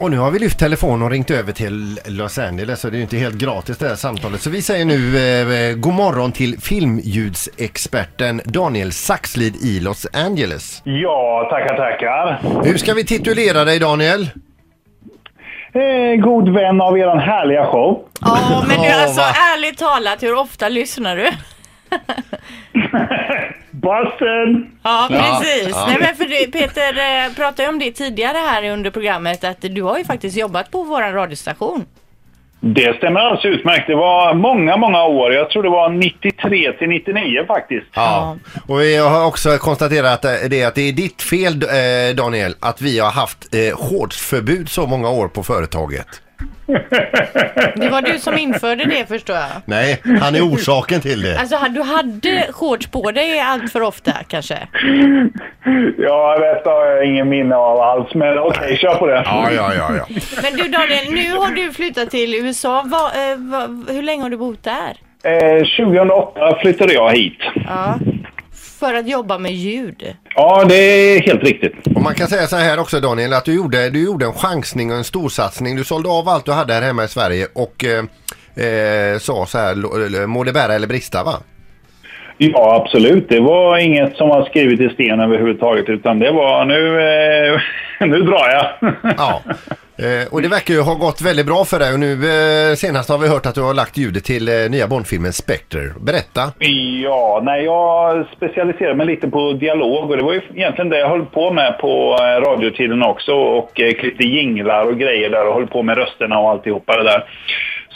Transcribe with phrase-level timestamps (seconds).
[0.00, 2.98] Och nu har vi lyft telefon och ringt över till Los Angeles så det är
[2.98, 4.40] ju inte helt gratis det här samtalet.
[4.40, 5.18] Så vi säger nu
[5.70, 10.82] eh, god morgon till filmljudsexperten Daniel Saxlid i Los Angeles.
[10.84, 12.40] Ja, tackar, tackar.
[12.64, 14.30] Hur ska vi titulera dig Daniel?
[15.72, 18.04] Eh, god vän av er härliga show.
[18.20, 21.30] Ja, men du alltså ärligt talat, hur ofta lyssnar du?
[23.88, 24.70] Bussen!
[24.82, 25.76] Ja, precis.
[25.86, 26.92] Nej, men för det, Peter
[27.26, 30.70] eh, pratade ju om det tidigare här under programmet att du har ju faktiskt jobbat
[30.70, 31.84] på våran radiostation.
[32.60, 33.86] Det stämmer alldeles utmärkt.
[33.86, 35.32] Det var många, många år.
[35.32, 37.86] Jag tror det var 93 till 99 faktiskt.
[37.94, 38.36] Ja.
[38.68, 42.54] Och vi har också konstaterat att eh, det, att det är ditt fel eh, Daniel
[42.60, 46.06] att vi har haft eh, shortsförbud så många år på företaget.
[47.76, 49.46] Det var du som införde det förstår jag.
[49.64, 51.38] Nej, han är orsaken till det.
[51.38, 54.58] Alltså du hade shorts på dig allt för ofta kanske?
[55.98, 58.14] Ja, detta har jag ingen minne av alls.
[58.14, 59.22] Men okej, kör på det.
[59.24, 60.06] Ja, ja, ja, ja.
[60.42, 62.84] Men du Daniel, nu har du flyttat till USA.
[62.86, 64.96] Va, eh, va, hur länge har du bott där?
[65.24, 67.38] Eh, 2008 flyttade jag hit.
[67.68, 67.98] Ja.
[68.78, 70.16] För att jobba med ljud.
[70.34, 71.86] Ja, det är helt riktigt.
[71.96, 74.90] Och man kan säga så här också Daniel att du gjorde, du gjorde en chansning
[74.90, 75.76] och en storsatsning.
[75.76, 78.04] Du sålde av allt du hade här hemma i Sverige och eh,
[78.66, 81.40] eh, sa så här, må det bära eller brista va?
[82.38, 83.28] Ja, absolut.
[83.28, 85.88] Det var inget som var skrivet i sten överhuvudtaget.
[85.88, 87.60] Utan det var nu, eh,
[88.08, 88.94] nu drar jag.
[89.16, 89.42] Ja.
[90.02, 93.10] Eh, och det verkar ju ha gått väldigt bra för dig och nu eh, senast
[93.10, 95.80] har vi hört att du har lagt ljudet till eh, nya Bondfilmen Spectre.
[96.00, 96.42] Berätta.
[97.04, 101.08] Ja, nej, jag specialiserade mig lite på dialog och det var ju egentligen det jag
[101.08, 105.54] höll på med på eh, radiotiden också och eh, klippte jinglar och grejer där och
[105.54, 107.24] höll på med rösterna och alltihopa det där.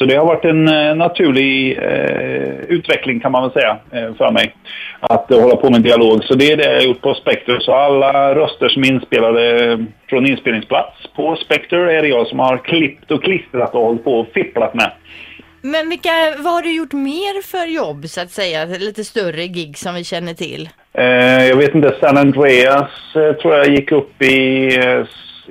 [0.00, 4.30] Så det har varit en eh, naturlig eh, utveckling kan man väl säga eh, för
[4.30, 4.54] mig.
[5.00, 6.24] Att eh, hålla på med dialog.
[6.24, 7.60] Så det är det jag har gjort på Spectre.
[7.60, 12.58] Så alla röster som är inspelade från inspelningsplats på Spectre är det jag som har
[12.58, 14.92] klippt och klistrat och hållit på och fipplat med.
[15.62, 18.64] Men vilka, vad har du gjort mer för jobb så att säga?
[18.64, 20.68] Lite större gig som vi känner till.
[20.92, 24.66] Eh, jag vet inte, San Andreas eh, tror jag gick upp i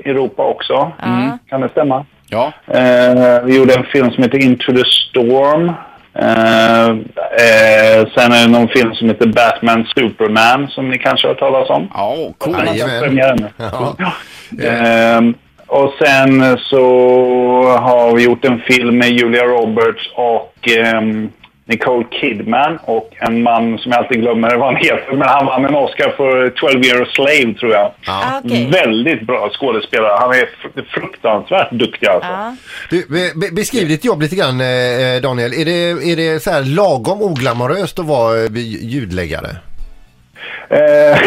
[0.06, 0.92] Europa också.
[1.02, 1.38] Ja.
[1.50, 2.06] Kan det stämma?
[2.30, 2.54] Ja.
[2.68, 5.74] Eh, vi gjorde en film som heter Into the Storm.
[6.14, 11.34] Eh, eh, sen är det någon film som heter Batman Superman som ni kanske har
[11.34, 11.88] hört talas om.
[11.94, 12.56] Ja, cool.
[12.76, 13.50] Jajamän.
[13.58, 13.96] Ja.
[14.64, 15.34] Ehm,
[15.68, 16.84] och sen så
[17.64, 21.30] har vi gjort en film med Julia Roberts och ehm,
[21.70, 25.66] Nicole Kidman och en man som jag alltid glömmer vad han heter, men han vann
[25.66, 27.92] en Oscar för 12 year a slave tror jag.
[28.08, 28.70] Ah, okej.
[28.72, 30.18] Väldigt bra skådespelare.
[30.20, 32.30] Han är fr- fruktansvärt duktig alltså.
[32.30, 32.56] Ja.
[32.90, 35.54] Du, be, be, beskriv ditt jobb lite grann eh, Daniel.
[35.54, 38.50] Är det, är det så här lagom oglamoröst att vara eh,
[38.82, 39.50] ljudläggare?
[40.70, 41.18] Eh,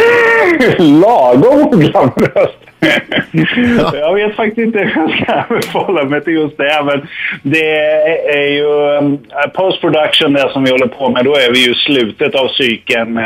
[0.78, 2.58] lagom oglamoröst.
[3.92, 6.82] Jag vet faktiskt inte hur jag ska förhålla mig till just det.
[6.84, 7.08] Men
[7.42, 7.76] det
[8.34, 9.18] är, ju um,
[9.54, 11.24] post-production det som vi håller på med.
[11.24, 13.18] Då är vi ju slutet av cykeln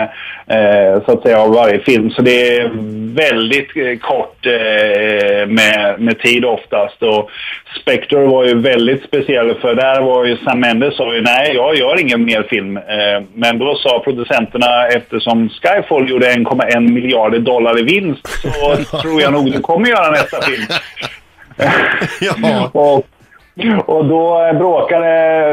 [0.46, 2.10] eh, så att säga av varje film.
[2.10, 2.70] Så det är
[3.14, 7.02] väldigt eh, kort eh, med, med tid oftast.
[7.02, 7.30] Och
[7.80, 11.76] Spectre var ju väldigt speciell för där var ju Sam Mendes sa ju nej, jag
[11.76, 12.78] gör ingen mer film.
[13.34, 19.32] Men då sa producenterna eftersom Skyfall gjorde 1,1 miljarder dollar i vinst så tror jag
[19.32, 20.62] nog du kommer göra nästa film.
[22.20, 22.70] Ja.
[22.72, 23.06] Och,
[23.86, 25.06] och då bråkade,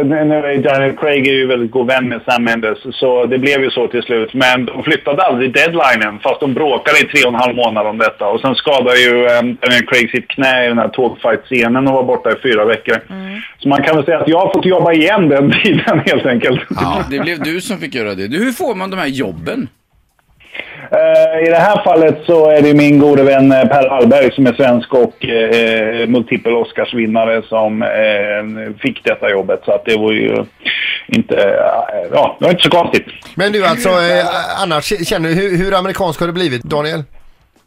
[0.04, 3.64] nu är Daniel Craig är ju väldigt god vän med Sam Mendes, så det blev
[3.64, 4.34] ju så till slut.
[4.34, 7.98] Men de flyttade aldrig deadlinen, fast de bråkade i tre och en halv månad om
[7.98, 8.28] detta.
[8.28, 12.04] Och sen skadade ju um, Daniel Craig sitt knä i den här tågfight-scenen och var
[12.04, 12.98] borta i fyra veckor.
[13.60, 16.62] Så man kan väl säga att jag har fått jobba igen den tiden helt enkelt.
[16.70, 18.28] Ja, det blev du som fick göra det.
[18.28, 19.68] Du, hur får man de här jobben?
[20.94, 24.48] Eh, I det här fallet så är det min gode vän eh, Per Hallberg som
[24.48, 29.62] är svensk och eh, multipel Oscarsvinnare som eh, fick detta jobbet.
[29.66, 30.46] Så att det var ju
[31.08, 33.06] inte, eh, ja, det var inte så konstigt.
[33.36, 37.04] Men du alltså, eh, annars känner du, hur, hur amerikansk har det blivit Daniel?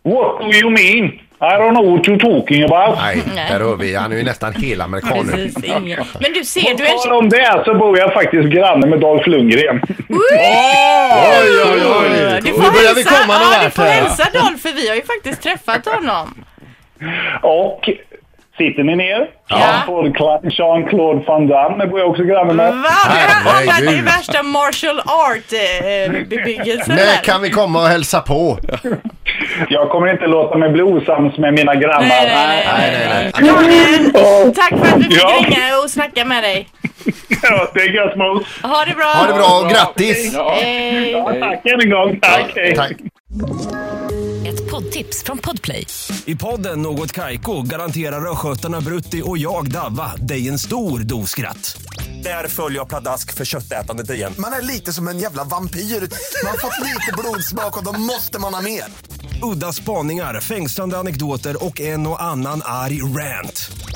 [0.02, 1.12] What do you mean?
[1.38, 2.98] I don't know what you're talking about.
[2.98, 3.94] Nej, där hör vi.
[3.94, 5.32] Han är ju nästan helamerikaner.
[5.32, 6.04] Precis, ingen.
[6.20, 6.98] Men du ser På du en...
[6.98, 9.80] tal om det så bor jag faktiskt granne med Dolph Lundgren.
[10.08, 10.18] Oj,
[11.72, 12.25] oj, oj.
[12.78, 13.92] Du får börjar vi komma någon ja, du vart får här.
[14.02, 16.44] hälsa Dolph för vi har ju faktiskt träffat honom.
[17.42, 17.88] Och
[18.58, 19.28] sitter ni ner?
[19.48, 19.84] Ja.
[20.50, 22.72] Jean-Claude Van Damme bor jag också granne med.
[22.74, 22.88] Va?
[23.04, 24.04] Det var Herregud.
[24.04, 28.58] värsta martial art eh, bebyggelsen När kan vi komma och hälsa på?
[29.68, 32.00] Jag kommer inte låta mig bli osams med mina grannar.
[32.08, 33.48] Nej, nej, Nej, nej, nej.
[33.52, 35.28] Daniel, tack för att vi fick Ja.
[35.42, 36.68] ringa och snacka med dig.
[37.42, 38.46] Ja, det är gött mos.
[38.62, 39.04] Ha det bra.
[39.04, 40.32] Ha det bra och grattis!
[40.34, 40.58] Ja.
[40.62, 41.10] Hej.
[41.10, 42.20] Ja, tack än en gång.
[42.20, 42.52] Tack.
[42.54, 42.74] hej.
[42.76, 42.92] Tack.
[44.46, 45.86] Ett poddtips från Podplay.
[46.24, 51.76] I podden Något Kaiko garanterar östgötarna Brutti och jag, Davva, dig en stor dos skratt.
[52.22, 54.34] Där följer jag pladask för köttätandet igen.
[54.38, 55.80] Man är lite som en jävla vampyr.
[55.80, 58.84] Man har fått lite blodsmak och då måste man ha mer.
[59.52, 63.70] Udda spaningar, fängslande anekdoter och en och annan arg rant.